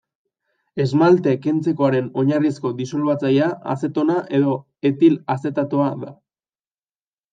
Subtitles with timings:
[0.83, 4.57] Esmalte-kentzekoaren oinarrizko disolbatzailea azetona edo
[4.91, 6.11] etil azetatoa da.